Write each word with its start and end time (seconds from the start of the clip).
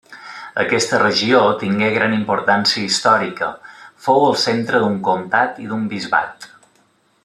Aquesta 0.61 0.99
regió 1.01 1.41
tingué 1.63 1.89
gran 1.97 2.15
importància 2.17 2.85
històrica: 2.87 3.51
fou 4.07 4.27
el 4.31 4.37
centre 4.47 4.83
d'un 4.85 5.01
comtat 5.11 5.65
i 5.67 5.71
d'un 5.73 5.89
bisbat. 5.95 6.55